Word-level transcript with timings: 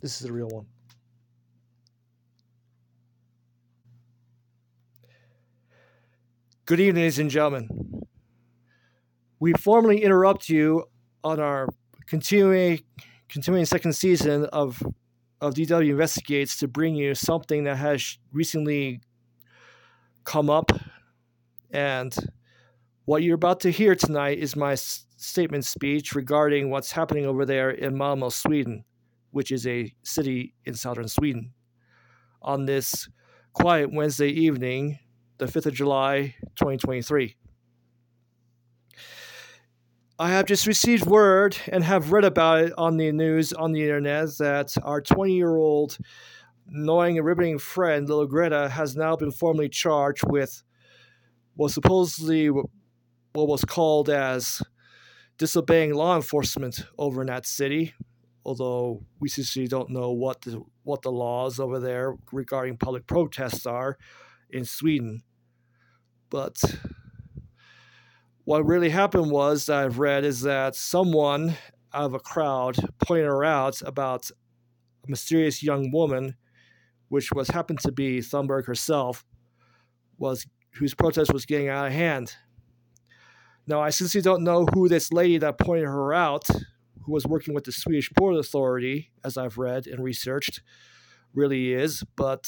This 0.00 0.20
is 0.20 0.26
the 0.26 0.32
real 0.32 0.48
one. 0.48 0.66
Good 6.66 6.80
evening, 6.80 7.02
ladies 7.02 7.18
and 7.18 7.30
gentlemen. 7.30 8.04
We 9.40 9.54
formally 9.54 10.02
interrupt 10.02 10.48
you 10.48 10.84
on 11.24 11.40
our 11.40 11.68
continuing 12.06 12.80
continuing 13.28 13.66
second 13.66 13.92
season 13.92 14.44
of 14.46 14.82
of 15.40 15.54
DW 15.54 15.90
Investigates 15.90 16.58
to 16.58 16.68
bring 16.68 16.94
you 16.94 17.14
something 17.14 17.64
that 17.64 17.76
has 17.76 18.18
recently 18.32 19.00
come 20.24 20.50
up 20.50 20.72
and 21.70 22.14
what 23.04 23.22
you're 23.22 23.36
about 23.36 23.60
to 23.60 23.70
hear 23.70 23.94
tonight 23.94 24.38
is 24.38 24.54
my 24.54 24.74
statement 24.74 25.64
speech 25.64 26.14
regarding 26.14 26.70
what's 26.70 26.92
happening 26.92 27.24
over 27.24 27.46
there 27.46 27.70
in 27.70 27.96
Malmo, 27.96 28.28
Sweden, 28.28 28.84
which 29.38 29.52
is 29.52 29.68
a 29.68 29.94
city 30.02 30.52
in 30.64 30.74
southern 30.74 31.06
Sweden. 31.06 31.52
On 32.42 32.64
this 32.66 33.08
quiet 33.52 33.92
Wednesday 33.92 34.30
evening, 34.30 34.98
the 35.38 35.46
5th 35.46 35.66
of 35.66 35.74
July, 35.74 36.34
2023. 36.56 37.36
I 40.18 40.30
have 40.30 40.46
just 40.46 40.66
received 40.66 41.06
word 41.06 41.56
and 41.68 41.84
have 41.84 42.10
read 42.10 42.24
about 42.24 42.64
it 42.64 42.72
on 42.76 42.96
the 42.96 43.12
news 43.12 43.52
on 43.52 43.70
the 43.70 43.82
internet 43.82 44.36
that 44.38 44.74
our 44.82 45.00
20 45.00 45.32
year 45.32 45.54
old 45.54 45.96
annoying 46.68 47.16
and 47.16 47.24
riveting 47.24 47.60
friend, 47.60 48.08
little 48.08 48.26
Greta, 48.26 48.68
has 48.68 48.96
now 48.96 49.14
been 49.14 49.30
formally 49.30 49.68
charged 49.68 50.24
with 50.26 50.64
what 51.54 51.70
supposedly 51.70 52.48
what 52.48 52.66
was 53.34 53.64
called 53.64 54.10
as 54.10 54.60
disobeying 55.38 55.94
law 55.94 56.16
enforcement 56.16 56.80
over 56.98 57.20
in 57.20 57.28
that 57.28 57.46
city. 57.46 57.94
Although 58.44 59.04
we 59.20 59.28
seriously 59.28 59.68
don't 59.68 59.90
know 59.90 60.10
what 60.10 60.42
the, 60.42 60.62
what 60.84 61.02
the 61.02 61.12
laws 61.12 61.60
over 61.60 61.78
there 61.78 62.16
regarding 62.32 62.78
public 62.78 63.06
protests 63.06 63.66
are 63.66 63.98
in 64.50 64.64
Sweden. 64.64 65.22
But 66.30 66.62
what 68.44 68.64
really 68.64 68.90
happened 68.90 69.30
was 69.30 69.68
I've 69.68 69.98
read 69.98 70.24
is 70.24 70.40
that 70.42 70.74
someone 70.74 71.56
out 71.92 72.04
of 72.04 72.14
a 72.14 72.18
crowd 72.18 72.76
pointed 72.98 73.26
her 73.26 73.44
out 73.44 73.82
about 73.82 74.30
a 74.30 75.10
mysterious 75.10 75.62
young 75.62 75.90
woman, 75.90 76.36
which 77.08 77.32
was 77.32 77.48
happened 77.48 77.80
to 77.80 77.92
be 77.92 78.20
Thunberg 78.20 78.66
herself, 78.66 79.24
was 80.18 80.46
whose 80.74 80.94
protest 80.94 81.32
was 81.32 81.44
getting 81.44 81.68
out 81.68 81.86
of 81.86 81.92
hand. 81.92 82.34
Now 83.66 83.80
I 83.80 83.90
sincerely 83.90 84.22
don't 84.22 84.44
know 84.44 84.66
who 84.72 84.88
this 84.88 85.12
lady 85.12 85.38
that 85.38 85.58
pointed 85.58 85.86
her 85.86 86.14
out, 86.14 86.48
who 87.08 87.14
was 87.14 87.26
working 87.26 87.54
with 87.54 87.64
the 87.64 87.72
Swedish 87.72 88.10
Port 88.12 88.36
Authority, 88.36 89.10
as 89.24 89.38
I've 89.38 89.56
read 89.56 89.86
and 89.86 90.04
researched, 90.04 90.60
really 91.32 91.72
is, 91.72 92.04
but 92.16 92.46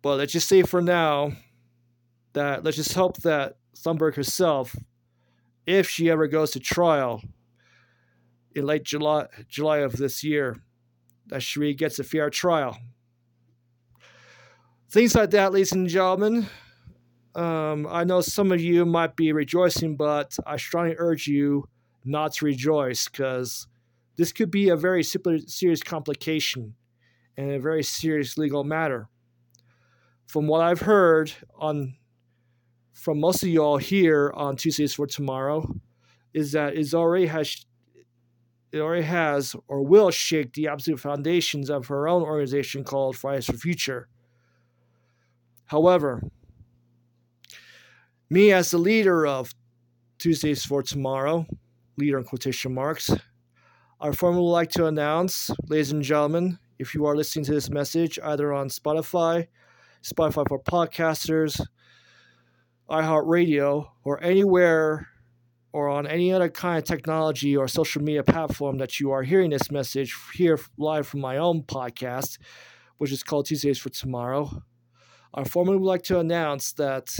but 0.00 0.18
let's 0.18 0.32
just 0.32 0.48
say 0.48 0.62
for 0.62 0.80
now 0.80 1.32
that 2.34 2.62
let's 2.62 2.76
just 2.76 2.94
hope 2.94 3.16
that 3.22 3.56
Thunberg 3.76 4.14
herself, 4.14 4.76
if 5.66 5.90
she 5.90 6.08
ever 6.08 6.28
goes 6.28 6.52
to 6.52 6.60
trial 6.60 7.20
in 8.54 8.64
late 8.64 8.84
July 8.84 9.26
July 9.48 9.78
of 9.78 9.96
this 9.96 10.22
year, 10.22 10.62
that 11.26 11.42
she 11.42 11.74
gets 11.74 11.98
a 11.98 12.04
fair 12.04 12.30
trial. 12.30 12.78
Things 14.88 15.16
like 15.16 15.30
that, 15.30 15.52
ladies 15.52 15.72
and 15.72 15.88
gentlemen. 15.88 16.46
Um, 17.34 17.88
I 17.90 18.04
know 18.04 18.20
some 18.20 18.52
of 18.52 18.60
you 18.60 18.86
might 18.86 19.16
be 19.16 19.32
rejoicing, 19.32 19.96
but 19.96 20.36
I 20.46 20.56
strongly 20.58 20.94
urge 20.96 21.26
you 21.26 21.68
not 22.06 22.32
to 22.34 22.44
rejoice 22.44 23.08
because 23.08 23.66
this 24.16 24.32
could 24.32 24.50
be 24.50 24.68
a 24.68 24.76
very 24.76 25.02
serious 25.02 25.82
complication 25.82 26.74
and 27.36 27.50
a 27.50 27.60
very 27.60 27.82
serious 27.82 28.38
legal 28.38 28.64
matter. 28.64 29.08
From 30.26 30.46
what 30.46 30.62
I've 30.62 30.80
heard 30.80 31.32
on 31.58 31.96
from 32.92 33.20
most 33.20 33.42
of 33.42 33.50
y'all 33.50 33.76
here 33.76 34.32
on 34.34 34.56
Tuesdays 34.56 34.94
for 34.94 35.06
Tomorrow 35.06 35.76
is 36.32 36.52
that 36.52 36.74
it 36.74 36.94
already 36.94 37.26
has 37.26 37.66
it 38.72 38.80
already 38.80 39.04
has 39.04 39.54
or 39.68 39.82
will 39.82 40.10
shake 40.10 40.52
the 40.54 40.68
absolute 40.68 40.98
foundations 40.98 41.70
of 41.70 41.86
her 41.86 42.08
own 42.08 42.22
organization 42.22 42.84
called 42.84 43.16
Fridays 43.16 43.46
for 43.46 43.56
Future. 43.56 44.08
However, 45.66 46.22
me 48.28 48.52
as 48.52 48.70
the 48.70 48.78
leader 48.78 49.26
of 49.26 49.54
Tuesdays 50.18 50.64
for 50.64 50.82
Tomorrow, 50.82 51.46
leader 51.96 52.18
in 52.18 52.24
quotation 52.24 52.74
marks, 52.74 53.10
Our 54.00 54.12
formally 54.12 54.42
would 54.42 54.50
like 54.50 54.70
to 54.72 54.86
announce, 54.86 55.50
ladies 55.68 55.92
and 55.92 56.02
gentlemen, 56.02 56.58
if 56.78 56.94
you 56.94 57.06
are 57.06 57.16
listening 57.16 57.46
to 57.46 57.54
this 57.54 57.70
message 57.70 58.18
either 58.22 58.52
on 58.52 58.68
Spotify, 58.68 59.48
Spotify 60.02 60.46
for 60.46 60.62
podcasters, 60.62 61.58
iHeartRadio, 62.90 63.88
or 64.04 64.22
anywhere 64.22 65.08
or 65.72 65.88
on 65.88 66.06
any 66.06 66.32
other 66.32 66.48
kind 66.48 66.78
of 66.78 66.84
technology 66.84 67.56
or 67.56 67.68
social 67.68 68.02
media 68.02 68.22
platform 68.22 68.78
that 68.78 69.00
you 69.00 69.10
are 69.10 69.22
hearing 69.22 69.50
this 69.50 69.70
message 69.70 70.14
here 70.34 70.58
live 70.76 71.06
from 71.06 71.20
my 71.20 71.38
own 71.38 71.62
podcast, 71.62 72.38
which 72.98 73.12
is 73.12 73.22
called 73.22 73.46
Tuesdays 73.46 73.78
for 73.78 73.88
Tomorrow. 73.88 74.62
our 75.34 75.44
formally 75.44 75.78
would 75.78 75.86
like 75.86 76.02
to 76.04 76.18
announce 76.18 76.72
that 76.74 77.14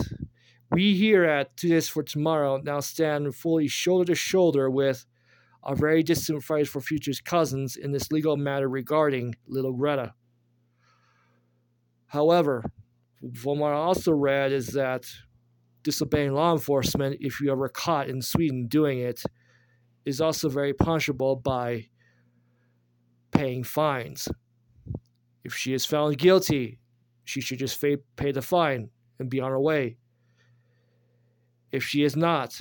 we 0.71 0.95
here 0.95 1.25
at 1.25 1.57
Tuesdays 1.57 1.89
for 1.89 2.03
Tomorrow 2.03 2.61
now 2.63 2.81
stand 2.81 3.35
fully 3.35 3.69
shoulder 3.69 4.05
to 4.07 4.15
shoulder 4.15 4.69
with 4.71 5.07
our 5.63 5.75
very 5.75 6.03
distant 6.03 6.43
Fridays 6.43 6.69
for 6.69 6.81
Futures 6.81 7.21
cousins 7.21 7.77
in 7.77 7.93
this 7.93 8.13
legal 8.13 8.37
matter 8.37 8.69
regarding 8.69 9.35
little 9.47 9.73
Greta. 9.73 10.15
However, 12.07 12.65
from 13.35 13.59
what 13.59 13.73
I 13.73 13.77
also 13.77 14.13
read 14.13 14.53
is 14.53 14.69
that 14.69 15.07
disobeying 15.83 16.35
law 16.35 16.53
enforcement, 16.53 17.19
if 17.21 17.41
you 17.41 17.51
ever 17.51 17.69
caught 17.69 18.09
in 18.09 18.23
Sweden 18.23 18.67
doing 18.69 18.99
it, 18.99 19.23
is 20.05 20.21
also 20.21 20.49
very 20.49 20.73
punishable 20.73 21.37
by 21.37 21.87
paying 23.33 23.65
fines. 23.65 24.29
If 25.45 25.55
she 25.55 25.75
is 25.75 25.85
found 25.85 26.19
guilty, 26.19 26.79
she 27.25 27.41
should 27.41 27.59
just 27.59 27.81
pay 27.81 28.33
the 28.33 28.43
fine 28.43 28.91
and 29.19 29.29
be 29.29 29.41
on 29.41 29.51
her 29.51 29.61
way. 29.61 29.97
If 31.73 31.83
she 31.85 32.05
is 32.05 32.17
not, 32.17 32.61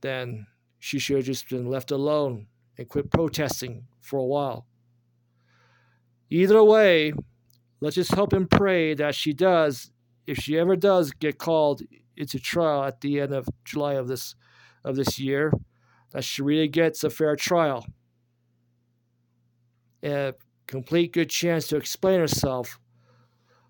then 0.00 0.46
she 0.78 0.98
should 0.98 1.16
have 1.16 1.26
just 1.26 1.48
been 1.48 1.66
left 1.66 1.90
alone 1.90 2.46
and 2.78 2.88
quit 2.88 3.10
protesting 3.10 3.86
for 4.00 4.18
a 4.18 4.24
while. 4.24 4.66
Either 6.30 6.62
way, 6.64 7.12
let's 7.80 7.96
just 7.96 8.14
hope 8.14 8.32
and 8.32 8.50
pray 8.50 8.94
that 8.94 9.14
she 9.14 9.32
does, 9.32 9.90
if 10.26 10.38
she 10.38 10.58
ever 10.58 10.76
does 10.76 11.10
get 11.10 11.38
called 11.38 11.82
into 12.16 12.38
trial 12.38 12.84
at 12.84 13.00
the 13.00 13.20
end 13.20 13.32
of 13.32 13.48
July 13.64 13.94
of 13.94 14.08
this 14.08 14.34
of 14.84 14.96
this 14.96 15.18
year, 15.18 15.52
that 16.12 16.24
she 16.24 16.40
really 16.40 16.68
gets 16.68 17.04
a 17.04 17.10
fair 17.10 17.36
trial. 17.36 17.84
A 20.02 20.34
complete 20.66 21.12
good 21.12 21.28
chance 21.28 21.66
to 21.68 21.76
explain 21.76 22.20
herself 22.20 22.78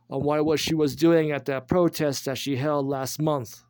on 0.09 0.23
what 0.23 0.39
it 0.39 0.45
was 0.45 0.61
she 0.61 0.75
was 0.75 0.95
doing 0.95 1.33
at 1.33 1.47
that 1.47 1.67
protest 1.67 2.27
that 2.27 2.39
she 2.39 2.57
held 2.57 2.87
last 2.87 3.21
month. 3.21 3.65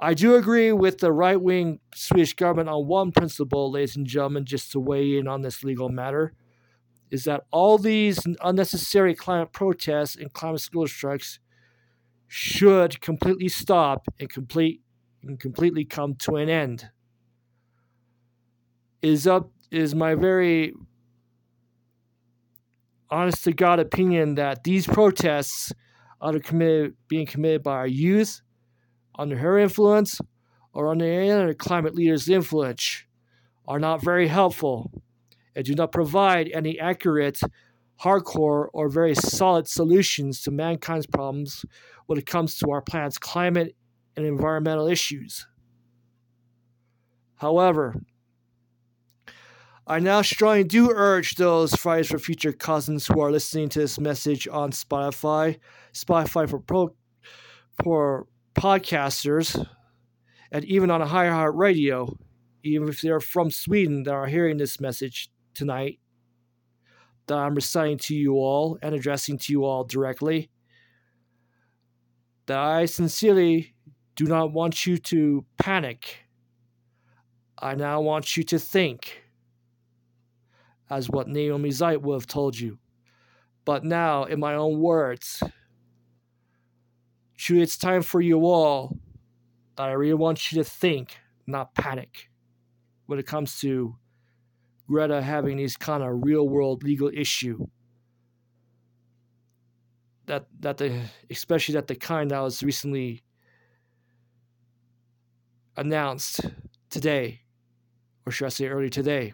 I 0.00 0.14
do 0.14 0.36
agree 0.36 0.70
with 0.72 0.98
the 0.98 1.12
right 1.12 1.40
wing 1.40 1.80
Swedish 1.94 2.34
government 2.34 2.68
on 2.68 2.86
one 2.86 3.10
principle, 3.10 3.72
ladies 3.72 3.96
and 3.96 4.06
gentlemen, 4.06 4.44
just 4.44 4.70
to 4.72 4.80
weigh 4.80 5.18
in 5.18 5.26
on 5.26 5.42
this 5.42 5.64
legal 5.64 5.88
matter, 5.88 6.34
is 7.10 7.24
that 7.24 7.44
all 7.50 7.78
these 7.78 8.20
unnecessary 8.42 9.14
climate 9.14 9.52
protests 9.52 10.14
and 10.14 10.32
climate 10.32 10.60
school 10.60 10.86
strikes 10.86 11.40
should 12.28 13.00
completely 13.00 13.48
stop 13.48 14.06
and 14.20 14.30
complete 14.30 14.82
and 15.22 15.40
completely 15.40 15.84
come 15.84 16.14
to 16.14 16.36
an 16.36 16.48
end. 16.48 16.90
Is 19.02 19.26
up 19.26 19.50
is 19.72 19.94
my 19.94 20.14
very 20.14 20.74
honest 23.10 23.42
to 23.44 23.52
God 23.52 23.80
opinion 23.80 24.36
that 24.36 24.62
these 24.62 24.86
protests 24.86 25.72
are 26.20 26.38
committed, 26.38 26.94
being 27.08 27.26
committed 27.26 27.62
by 27.62 27.72
our 27.72 27.86
youth 27.86 28.42
under 29.18 29.36
her 29.36 29.58
influence 29.58 30.20
or 30.72 30.88
under 30.88 31.04
any 31.04 31.30
other 31.30 31.54
climate 31.54 31.94
leader's 31.94 32.28
influence 32.28 33.04
are 33.66 33.78
not 33.80 34.02
very 34.02 34.28
helpful 34.28 34.90
and 35.56 35.64
do 35.64 35.74
not 35.74 35.92
provide 35.92 36.48
any 36.54 36.78
accurate, 36.78 37.40
hardcore, 38.00 38.68
or 38.72 38.88
very 38.88 39.14
solid 39.14 39.66
solutions 39.66 40.40
to 40.42 40.50
mankind's 40.50 41.06
problems 41.06 41.64
when 42.06 42.18
it 42.18 42.26
comes 42.26 42.56
to 42.58 42.70
our 42.70 42.80
planet's 42.80 43.18
climate 43.18 43.74
and 44.16 44.24
environmental 44.24 44.86
issues. 44.86 45.46
However, 47.36 48.00
I 49.86 50.00
now 50.00 50.22
strongly 50.22 50.64
do 50.64 50.90
urge 50.90 51.36
those 51.36 51.74
Fridays 51.74 52.08
for 52.08 52.18
Future 52.18 52.52
cousins 52.52 53.06
who 53.06 53.20
are 53.20 53.32
listening 53.32 53.68
to 53.70 53.78
this 53.80 53.98
message 53.98 54.46
on 54.46 54.70
Spotify, 54.70 55.58
Spotify 55.94 56.48
for 56.48 56.58
pro, 56.58 56.94
for 57.82 58.26
podcasters, 58.58 59.66
and 60.50 60.64
even 60.64 60.90
on 60.90 61.00
a 61.00 61.06
iHeartRadio, 61.06 62.16
even 62.64 62.88
if 62.88 63.00
they're 63.00 63.20
from 63.20 63.50
Sweden 63.50 64.02
that 64.02 64.12
are 64.12 64.26
hearing 64.26 64.56
this 64.56 64.80
message 64.80 65.30
tonight, 65.54 66.00
that 67.26 67.38
I'm 67.38 67.54
reciting 67.54 67.98
to 67.98 68.16
you 68.16 68.34
all 68.34 68.78
and 68.82 68.94
addressing 68.94 69.38
to 69.38 69.52
you 69.52 69.64
all 69.64 69.84
directly, 69.84 70.50
that 72.46 72.58
I 72.58 72.86
sincerely 72.86 73.74
do 74.16 74.24
not 74.24 74.52
want 74.52 74.86
you 74.86 74.98
to 74.98 75.44
panic. 75.58 76.26
I 77.58 77.74
now 77.74 78.00
want 78.00 78.36
you 78.36 78.42
to 78.44 78.58
think, 78.58 79.22
as 80.90 81.08
what 81.08 81.28
Naomi 81.28 81.70
Seibt 81.70 82.02
would 82.02 82.14
have 82.14 82.26
told 82.26 82.58
you. 82.58 82.78
But 83.64 83.84
now, 83.84 84.24
in 84.24 84.40
my 84.40 84.54
own 84.54 84.80
words, 84.80 85.42
truly 87.38 87.62
it's 87.62 87.78
time 87.78 88.02
for 88.02 88.20
you 88.20 88.40
all 88.44 88.98
that 89.76 89.88
I 89.88 89.92
really 89.92 90.14
want 90.14 90.50
you 90.50 90.62
to 90.62 90.68
think, 90.68 91.16
not 91.46 91.74
panic, 91.74 92.28
when 93.06 93.18
it 93.18 93.26
comes 93.26 93.60
to 93.60 93.96
Greta 94.88 95.22
having 95.22 95.56
these 95.56 95.76
kind 95.76 96.02
of 96.02 96.24
real 96.24 96.48
world 96.48 96.82
legal 96.82 97.10
issue. 97.14 97.66
That 100.26 100.46
that 100.60 100.76
the 100.76 101.00
especially 101.30 101.74
that 101.74 101.86
the 101.86 101.94
kind 101.94 102.32
that 102.32 102.40
was 102.40 102.62
recently 102.62 103.22
announced 105.76 106.40
today, 106.90 107.40
or 108.26 108.32
should 108.32 108.46
I 108.46 108.48
say 108.50 108.66
earlier 108.66 108.90
today. 108.90 109.32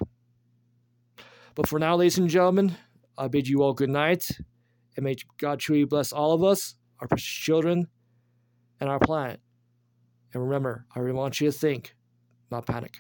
But 1.54 1.68
for 1.68 1.78
now, 1.78 1.96
ladies 1.96 2.18
and 2.18 2.28
gentlemen, 2.28 2.76
I 3.16 3.28
bid 3.28 3.48
you 3.48 3.62
all 3.62 3.72
good 3.72 3.90
night, 3.90 4.28
and 4.96 5.04
may 5.04 5.16
God 5.38 5.58
truly 5.58 5.84
bless 5.84 6.12
all 6.12 6.32
of 6.32 6.44
us, 6.44 6.74
our 7.00 7.08
precious 7.08 7.26
children, 7.26 7.88
and 8.80 8.90
our 8.90 8.98
planet. 8.98 9.40
And 10.32 10.42
remember, 10.42 10.86
I 10.94 11.00
really 11.00 11.16
want 11.16 11.40
you 11.40 11.50
to 11.50 11.56
think, 11.56 11.94
not 12.50 12.66
panic. 12.66 12.98